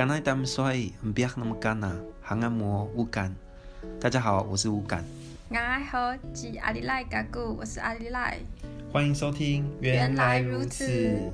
[0.00, 0.72] 刚才他们说，
[1.14, 3.36] 不要那么干呐，行按摩乌干。
[4.00, 5.04] 大家好，我是乌干。
[5.50, 8.38] 大家好，是阿里赖嘎古，我是阿里赖。
[8.90, 11.30] 欢迎收听，原来如此。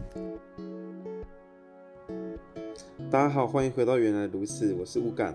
[3.08, 5.32] 大家好，欢迎回到原来如此，我是乌干。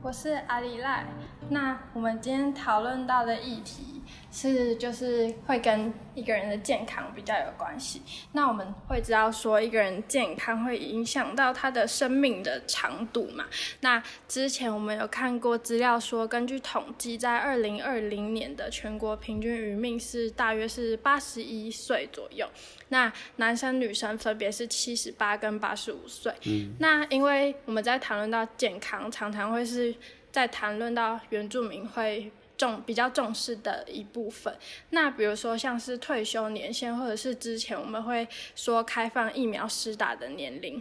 [0.00, 1.04] 我是阿里赖。
[1.52, 4.02] 那我们今天讨论到的议题。
[4.34, 8.00] 是，就是会跟一个人的健康比较有关系。
[8.32, 13.44] 那我们会知道说，一个人健康会影响到他的生命的长度嘛？
[13.80, 22.48] 那之前我们有看过资料说，根据统计，在二零二零年的全国平均余命是大约是八十一岁左右。
[22.88, 26.32] 那男生女生分别是七十八跟八十五岁。
[26.46, 26.74] 嗯。
[26.80, 29.94] 那因为我们在谈论到健康，常常会是
[30.32, 32.32] 在谈论到原住民会。
[32.58, 34.54] 重比较重视的一部分，
[34.90, 40.80] 那比如说像是退休年限，或者是之前我们会说开放疫苗施打的年龄，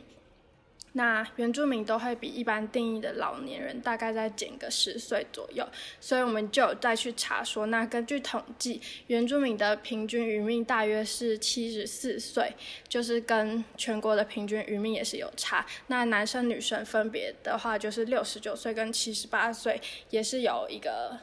[0.93, 5.67] 那原住民都会比一般定义的老年人大概再减个十岁左右，
[5.99, 12.53] 所以我们就有再去查说，那根据统计，原住民的平均余命大约是七十四岁，
[12.89, 15.65] 就是跟全国的平均余命也是有差。
[15.87, 21.17] 那男生女生分别的话，就是六十九岁跟七十八岁，也是有一个。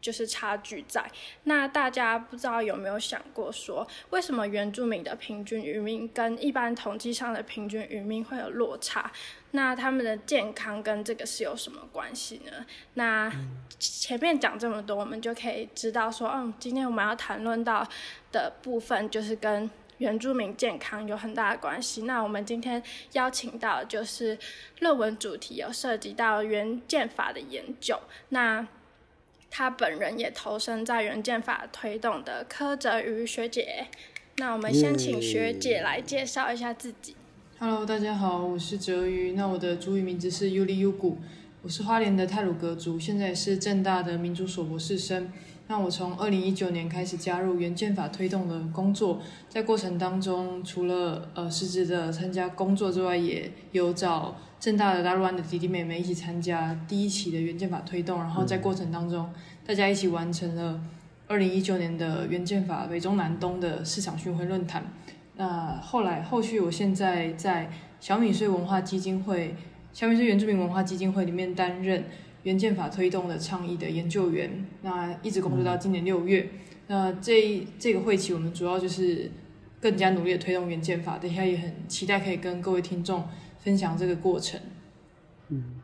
[0.00, 1.04] 就是差距在。
[1.44, 9.10] 那大家不知道有没有想过说，为什么原住民的平均余命跟一般统计上的平均余命会有落差？
[9.52, 12.66] 那他们的健康跟这个是有什么关系呢？
[12.94, 13.32] 那
[13.78, 17.86] 前面讲这么多，我们就可以知道说，嗯，今天我们要谈论到
[18.30, 22.02] 的部分就是跟原住民健康有很大的关系。
[22.02, 22.82] 那我们今天
[23.12, 24.38] 邀请到就是
[24.80, 27.98] 论文主题有涉及到原建法的研究。
[28.28, 28.66] 那
[29.50, 33.86] 他本人也投身在原建法推动的柯哲瑜学姐，
[34.36, 37.16] 那我们先请学姐来介绍一下自己。
[37.58, 41.16] Hello，大家好，我是哲瑜，那我的主语名字是 Yuli Yugu，
[41.62, 45.32] 我是花莲的泰鲁格族，现在也是正大的民族所博士生。
[45.66, 54.36] 那我从二零一九年开始加入原建法推动的工作，在过程当中，除了呃实质的参加工作之外，也有找。
[54.60, 59.30] 政大的大陆安的弟弟妹妹一起参加第一期的原建法推动，然后在过程当中，
[59.64, 60.80] 大家一起完成了
[61.28, 64.84] 二零一九年的原建法北中南东的市场巡回论坛。
[65.36, 67.70] 那后来后续，我现在在
[68.00, 69.54] 小米穗文化基金会、
[69.92, 72.04] 小米穗原住民文化基金会里面担任
[72.42, 76.48] 原建法推动的倡议的研究员，那一直工作到今年六月。
[76.88, 79.30] 那这这个会期，我们主要就是
[79.80, 83.24] 更加努力的推动原建法，等一下也很期待可以跟各位听众。
[83.68, 84.58] 分享这个过程。
[85.48, 85.82] 嗯，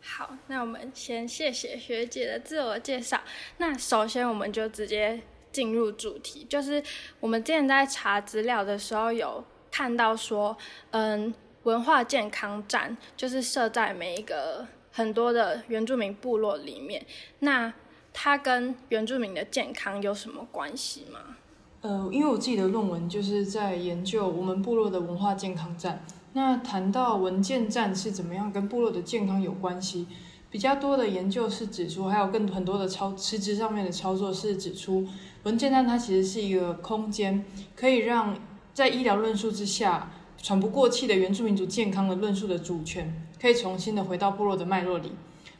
[0.00, 3.20] 好，那我们先谢谢学姐的自我介绍。
[3.58, 6.82] 那首先，我们就直接进入主题，就是
[7.20, 10.56] 我们之前在查资料的时候有看到说，
[10.90, 11.32] 嗯，
[11.62, 17.06] 文化健康站就是设在每一个很多的原住民部落里面。
[17.38, 17.72] 那
[18.12, 21.36] 它跟原住民的健康有什么关系吗？
[21.82, 26.04] 呃，因为我自己的论文就是在研究我们部落的文化健康站。
[26.36, 30.08] 那谈到文件站是怎么样跟部落的健康有关系，
[30.50, 35.06] 比较多的研究是指出，还有更很多的操实质上面的操作是指出，
[35.44, 37.44] 文件站它其实是一个空间，
[37.76, 38.36] 可以让
[38.72, 45.12] 在医疗论述之下喘不过气的原住民族健康的论述的主权，可以重新的回到部落的脉络里。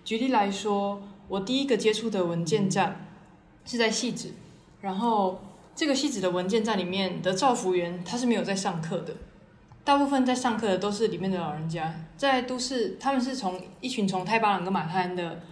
[0.05, 3.07] 举例来说，我第一个接触的文件站
[3.65, 4.33] 是在戏子，
[4.81, 5.41] 然后
[5.77, 9.15] 这个戏子的文件站里面的照服员他是没有在上课的。
[9.85, 15.43] 大部分在上课的都是里面的老人家，在都市，他们是从一群从泰巴朗跟马太安的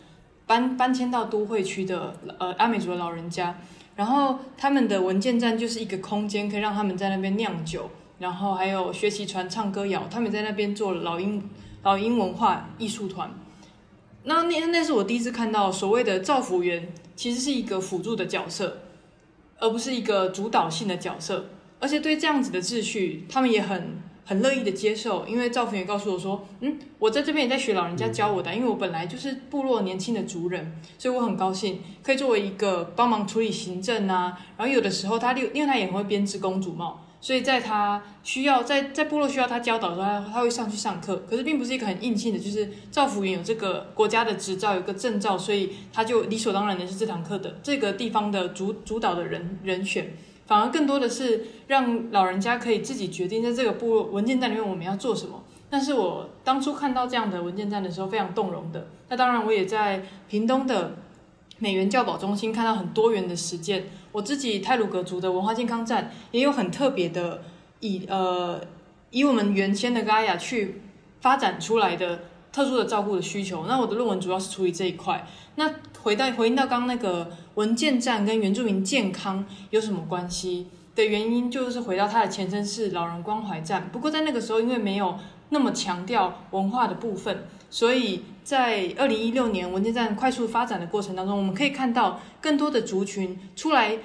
[0.46, 3.58] 搬搬迁到都会区的呃阿美族的老人家，
[3.94, 11.50] 然后他们的文件站就是一个空间，可以让他们在那边酿酒，然后还有学习传唱歌谣，他们在那边做老鹰
[11.82, 13.30] 老鹰文化艺术团。
[14.24, 18.78] 那那那是我第一次看到所谓的照服员其实是一个辅助的角色，
[19.58, 21.50] 而不是一个主导性的角色，
[21.80, 24.00] 而且对这样子的秩序，他们也很。
[24.24, 50.14] 很乐意的接受，因为赵平也告诉我说，嗯，我在这边也在学老人家教我的，因为我本来就是部落年轻的族人，所以我很高兴可以作为一个帮忙处理行政啊，然后有的时候他因为他也会编织公主帽，所以在他需要在在部落需要他教导的时候，他他会上去上课，可是并不是一个很硬性的，就是赵福员有这个国家的执照，有个证照，所以他就理所当然的是这堂课的这个地方的主主导的人人选。
[50.52, 55.42] 反而更多的是让老人家可以自己决定，在这个部落文件站里面我们要做什么。
[55.70, 58.88] 但是我当初看到这样的文件站的时候，非常动容的。
[59.08, 60.96] 那当然，我也在屏东的
[61.58, 63.86] 美元教保中心看到很多元的实践。
[64.12, 67.40] 我自己泰鲁格族的文化健康站也有很特别的
[67.80, 68.60] 以，呃
[69.10, 70.82] 以我们原先的嘎雅去
[71.22, 73.64] 发展出来的特殊的照顾的需求。
[73.66, 75.26] 那我的论文主要是处理这一块。
[75.54, 75.72] 那
[76.02, 83.88] 回到回应到刚刚那个文件站跟原住民健康有什么关系的原因，就是回到它的前身是老人关怀站。
[83.90, 85.18] 不过在那个时候，因为没有
[85.50, 93.98] 那么强调文化的部分，所以在二零一六年文件站快速发展的过程当中，我们可以看到更多的族群出来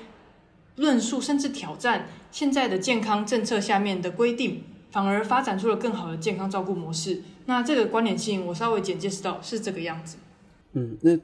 [0.75, 7.21] 论述，甚至挑战现在的健康政策下面的规定，反而发展出了更好的健康照顾模式。
[7.45, 10.17] 那这个关联性，我稍微简介知道是这个样子。
[10.73, 11.17] 嗯，那。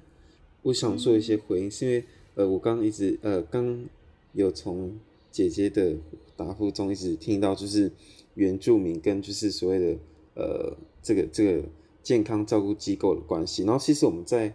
[0.64, 2.04] 我想做一些回应，是因为
[2.36, 3.86] 呃，我刚刚一直呃，刚
[4.32, 4.98] 有从
[5.30, 5.96] 姐姐的
[6.36, 7.92] 答复中一直听到，就是
[8.36, 9.98] 原住民跟就是所谓的
[10.36, 11.64] 呃，这个这个
[12.02, 13.64] 健康照顾机构的关系。
[13.64, 14.54] 然后其实我们在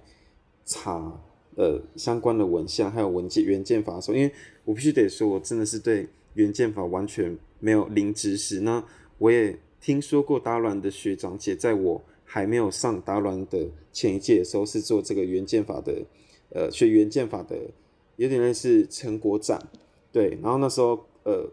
[0.65, 1.21] 查
[1.57, 4.33] 呃相关的文献还有文件原件法的时候，因为
[4.65, 8.61] 我必须得说，我真的是对原件法完全没有零知识。
[8.61, 8.85] 那
[9.19, 12.03] 我也听说过达软的学长姐，在我。
[12.31, 16.05] 还没有上达软的前一届的时候，是做这个原建法的，
[16.51, 17.57] 呃，学原建法的，
[18.17, 19.59] 有点类似成果展，
[20.13, 20.39] 对。
[20.43, 21.49] 然后那时候，呃，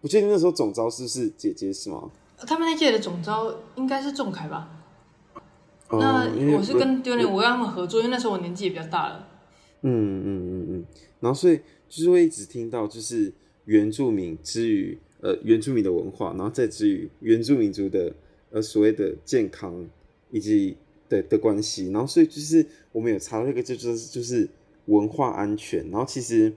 [0.00, 2.08] 不确定那时候总招是不是姐姐是吗？
[2.46, 4.70] 他们那届的总招应该是仲恺吧？
[5.88, 9.28] 哦、那我是跟丢脸，我跟他们合作，因为那时候我年纪也比较大了。
[9.82, 10.84] 嗯嗯嗯嗯。
[11.18, 11.56] 然后所以
[11.88, 13.32] 就是会一直听到，就是
[13.64, 18.14] 原住民之于呃原住民的文化，然后再之于原住民族的
[18.52, 19.84] 呃所谓的健康。
[20.30, 20.76] 以及
[21.08, 24.48] 的的关系，然后所以就是我们有查到一个，就是就是
[24.86, 25.88] 文化安全。
[25.90, 26.52] 然后其实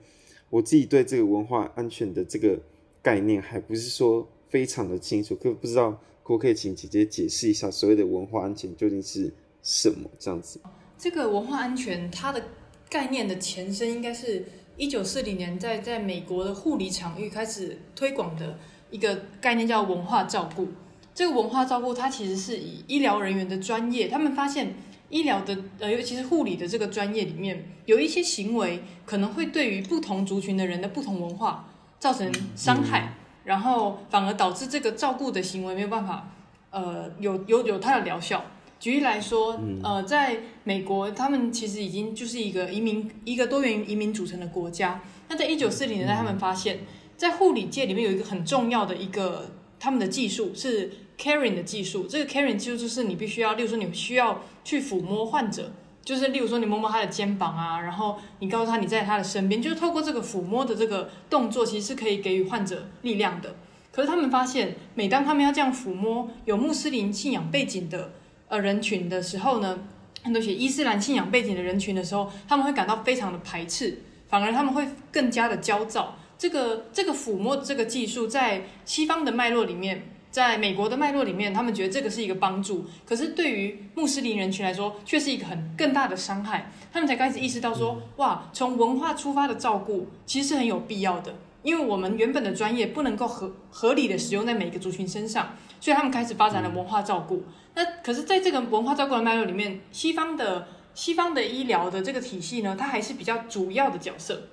[0.50, 2.58] 我自己对这个文化安全的这个
[3.02, 5.90] 概念还不是说非常的清楚，可不知道
[6.22, 9.32] 可不可以请姐姐解释一下所谓的文化安全究竟是
[9.62, 10.60] 什么这样子？
[10.96, 12.42] 这个文化安全它的
[12.88, 14.44] 概念的前身应该是
[14.76, 18.58] 一九四零年在在美国的护理场域开始推广的
[18.90, 20.68] 一个概念，叫文化照顾。
[21.14, 24.74] 这个文化照顾，它其实是以医疗人员的专业，他们发现
[25.10, 31.68] 医疗的呃，尤其是护理的这个专业里面，有一些行为可能会对于不同族群的人的不同文化
[32.00, 33.14] 造成伤害，
[33.44, 36.32] 然后反而导致这个照顾的行为没有办法
[36.70, 38.44] 呃有有有它的疗效。
[38.80, 45.00] 举例来说，呃，在美国，他们其实已经就是一个移民一个多元移民组成的国家。
[45.28, 46.80] 那在一九四零年代，他们发现，
[47.16, 50.90] 在护理界里面有一个很重要的一个他们的技术是。
[51.18, 55.72] Caring 的技术，这个 Caring 技术就是你必须要，例如说你需要去抚摸患者，
[56.04, 63.54] 就是例如说你摸摸他的肩膀啊，然后你告诉他你在他的身边，就是透过这个抚摸的这个动作，其实是可以给予患者力量的。
[63.92, 68.12] 可是他们发现，每当他们要这样抚摸有穆斯林信仰背景的
[68.48, 69.78] 呃人群的时候呢，
[70.24, 76.18] 很多些伊斯兰信仰背景的人群的时候，他们会感到非常的排斥，反而他们会更加的焦躁。
[76.36, 80.08] 这个这个抚摸这个技术在西方的脉络里面。
[80.34, 86.72] 在美国的脉络里面，他们觉得这个是一个帮助，可是对于穆斯林人群来说，却是一个很更大的伤害。
[86.92, 97.44] 他们才开始意识到说，哇，从文化出发的照顾其实是很有必要的，因为我们原本的专业不能够合合理的使用在每个族群身上，所以他们开始发展了文化照顾。
[97.76, 104.48] 那可是，在这个文化照顾的脉络里面，西方的西方的医疗的这个体系呢，它还是比较主要的角色。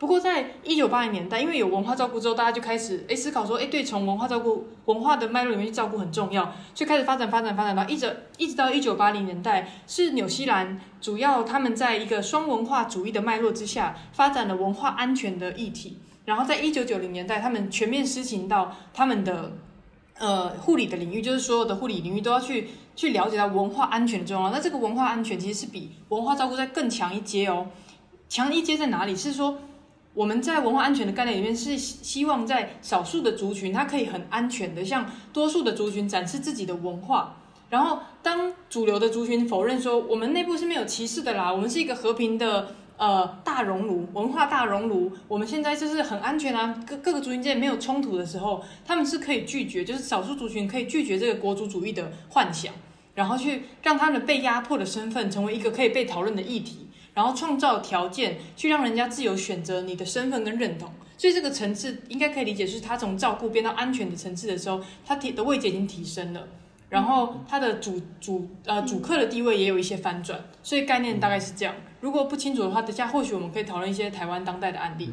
[0.00, 19.52] 不过，在一九八零年代，因为有文化照顾之后，大家就开始诶思考说，诶对，从文化照顾文化的脉络里面去照顾很重要，就开始发展发展发展到一直一直到一九八零年代，是纽西兰主要他们在一个双文化主义的脉络之下发展了文化安全的议题，然后在一九九零年代，他们全面施行到他们的
[20.18, 24.48] 呃护理的领域，就是所有的护理领域都要去去了解到文化安全的重要。
[24.50, 27.66] 那这个文化安全其实是比文化照顾再更强一阶哦，
[28.30, 29.14] 强一阶在哪里？
[29.14, 29.58] 是说。
[30.20, 37.38] 我们在文化安全的概念里面是希望在少数的族群，它可以很安全的向多数的族群展示自己的文化。
[37.70, 52.74] 然后，当主流的族群否认说我们内部是没有歧视的啦，我们是一个和平的呃大熔炉，文化大熔炉，我们现在就是很安全啊，各各个族群之间没有冲突的时候，他们是可以拒绝，就是少数族群可以拒绝这个国族主义的幻想，
[53.14, 56.88] 然后去让他们被压迫的身份成为一个可以被讨论的议题。
[57.20, 66.48] 然后创造条件，去让人家自由选择你的身份跟认同，所以这个层次应该可以理解，是他从照顾变到安全的层次的时候，他提的位阶已经提升了，
[66.88, 71.74] 然后他的主主呃主客的地位也有一些翻转，所以概念大概是这样。
[72.00, 75.12] 如果不清楚的话，等下或许我们可以讨论一些台湾当代的案例。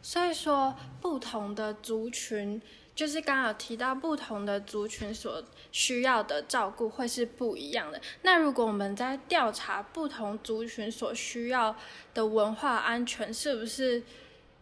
[0.00, 2.62] 所以说，不同的族群。
[2.98, 5.40] 就是刚好提到，不同的族群所
[5.70, 8.00] 需要的照顾会是不一样的。
[8.22, 11.76] 那如果我们在调查不同族群所需要
[12.12, 14.02] 的文化安全，是不是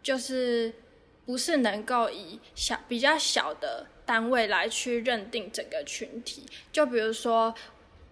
[0.02, 0.70] 就是
[1.24, 6.44] 不是能够以小比较小的单位来去认定整个群体。
[6.70, 7.54] 就比如说，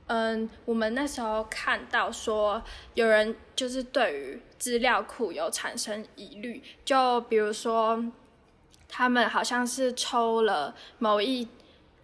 [0.06, 2.62] 嗯，我们那时候看到说
[2.94, 8.02] 有人就是对于资料库有产生疑虑，就比如说
[8.96, 11.48] 他们好像是抽了某一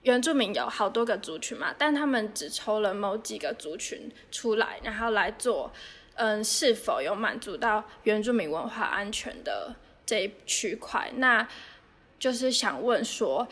[0.03, 5.71] 原住民有好多个族群嘛，但他们只抽了某几个族群出来，然后来做。
[6.15, 11.13] 嗯，是否有满足到原住民文化安全的这一区块？
[11.15, 11.49] 那
[12.19, 13.47] 就是想问说，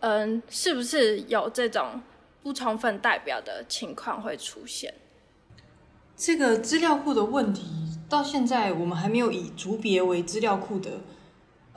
[0.00, 2.00] 嗯，是不是有这种
[2.42, 4.94] 不充分代表的情况会出现？
[6.16, 7.66] 这个资料库的问题，
[8.08, 10.92] 到现在我们还没有以族别为资料库的，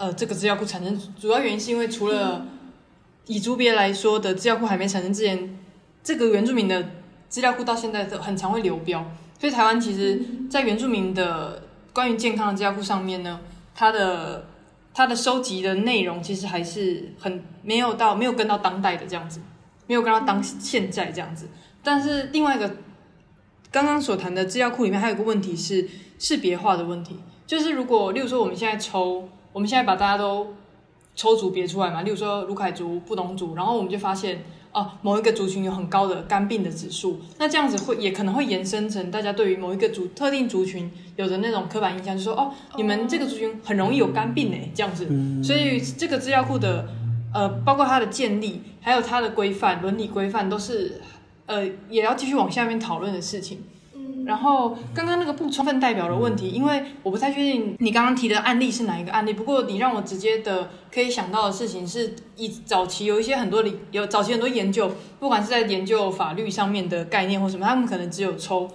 [0.02, 1.00] 呃，这个资料库产生。
[1.22, 2.44] 主要原因是因为除了
[3.28, 5.60] 以族别来说的资料库还没产生之前，
[6.04, 6.90] 这个原住民的
[7.30, 9.06] 资料库到现在都很常会流标。
[9.40, 11.62] 所以台湾其实，在原住民的
[11.94, 13.42] 关于健康的资料库上面呢，
[13.76, 14.48] 它的
[14.92, 19.40] 它的收集的内容其实还是很没有到没有跟到当代的这样子，
[19.86, 21.48] 没有跟到当现在这样子。
[21.84, 22.78] 但是另外一个
[23.70, 30.54] 刚刚所谈的资料库里面还有一个问题是识别化的问题，就是如果例如说我们现在抽，我们现在把大家都
[31.16, 34.44] 抽组别出来嘛，例如说卢凯族、布农族，然后我们就发现。
[34.74, 45.06] 哦，某一个族群有很高的肝病的指数，那这样子会也可能会延伸成大家对于某一个族特定族群有的那种刻板印象，就是说哦，你们这个族群很容易有肝病诶，这样子。
[45.44, 46.88] 所以这个资料库的
[47.34, 51.02] 呃，包括它的建立，还有它的规范、伦理规范，都是
[51.48, 53.66] 呃也要继续往下面讨论的事情。
[54.26, 59.34] 然后刚刚那个不充分代表的问题，因为我不太确定你刚刚提的案例是哪一个案例。
[59.34, 68.70] 不过你让我直接的可以想到的事情是，以早期有一些很多的有早期很多研究，不管是在研究法律上面的概念或什么，他们可能只有抽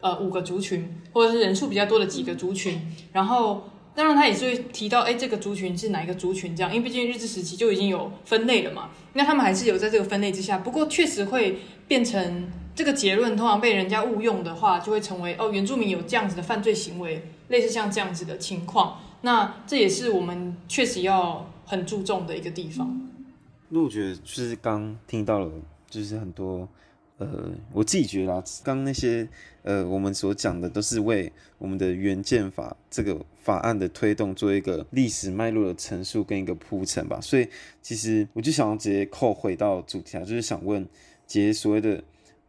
[0.00, 2.80] 呃五个族群，或者是人数比较多的几个族群。
[3.12, 8.90] 然后当然他也是会提到，哎，这个族群是哪一个族群这样，因为毕竟日治时期就已经有分类了嘛。
[9.14, 12.50] 那他们还是有在这个分类之下，不过确实会变成。
[12.74, 18.98] 这个结论通常被人家误用的话，就会成为哦，原住民有这样子的犯罪行为，类似像这样子的情况。
[19.20, 23.10] 那这也是我们确实要很注重的一个地方。
[23.68, 25.50] 那我觉得就是刚听到了，
[25.88, 26.66] 就是很多
[27.18, 29.28] 呃，我自己觉得啊，刚那些
[29.62, 37.20] 呃，我们所讲的都是为我们的原建法这个法案的推动做一个历史脉络的陈述跟一个铺陈吧。
[37.20, 37.46] 所以
[37.82, 40.88] 其实我就想要直接扣回到主题啊，就是想问
[41.26, 42.02] 杰所谓的。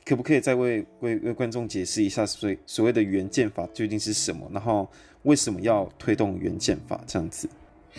[0.05, 4.49] 可不可以再为为为观众解释一下所所谓的原建法究竟是什么？
[4.53, 4.89] 然后
[5.23, 7.47] 为什么要推动原建法这样子？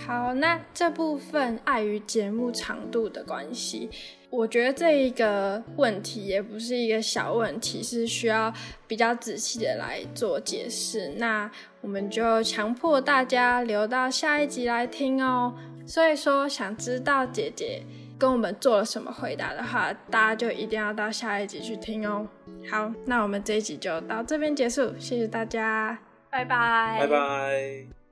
[0.04, 3.88] 好，那这部分碍于节目长度的关系，
[4.28, 8.52] 我觉得这一个问题也不是一个小问题，是需要
[8.88, 11.10] 比较仔细的来做解释。
[11.16, 11.48] 那
[11.80, 15.54] 我们就强迫大家留到下一集来听哦。
[15.86, 17.84] 所以说，想知道姐姐
[18.18, 22.26] 跟我们做了什么回答的话，大家就一定要到下一集去听哦。
[22.70, 25.98] 好，那我们这一集就到这边结束，谢谢大家，
[26.30, 28.03] 拜拜，拜拜。